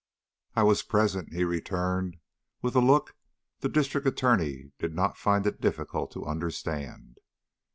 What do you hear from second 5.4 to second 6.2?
it difficult